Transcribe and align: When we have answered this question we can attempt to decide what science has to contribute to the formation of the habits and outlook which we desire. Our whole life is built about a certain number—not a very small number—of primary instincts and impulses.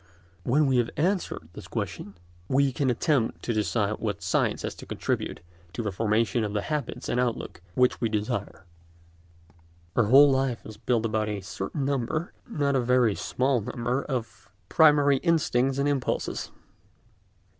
When 0.43 0.65
we 0.65 0.77
have 0.77 0.89
answered 0.97 1.49
this 1.53 1.67
question 1.67 2.15
we 2.47 2.71
can 2.71 2.89
attempt 2.89 3.43
to 3.43 3.53
decide 3.53 3.99
what 3.99 4.23
science 4.23 4.63
has 4.63 4.73
to 4.77 4.87
contribute 4.87 5.41
to 5.73 5.83
the 5.83 5.91
formation 5.91 6.43
of 6.43 6.53
the 6.53 6.63
habits 6.63 7.07
and 7.07 7.19
outlook 7.19 7.61
which 7.75 8.01
we 8.01 8.09
desire. 8.09 8.65
Our 9.95 10.05
whole 10.05 10.31
life 10.31 10.65
is 10.65 10.77
built 10.77 11.05
about 11.05 11.29
a 11.29 11.41
certain 11.41 11.85
number—not 11.85 12.75
a 12.75 12.81
very 12.81 13.13
small 13.13 13.61
number—of 13.61 14.49
primary 14.69 15.17
instincts 15.17 15.77
and 15.77 15.87
impulses. 15.87 16.49